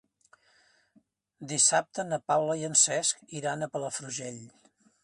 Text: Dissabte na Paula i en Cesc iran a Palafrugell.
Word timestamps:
Dissabte 1.51 2.07
na 2.09 2.19
Paula 2.33 2.59
i 2.63 2.67
en 2.71 2.79
Cesc 2.87 3.25
iran 3.43 3.61
a 3.61 3.71
Palafrugell. 3.77 4.43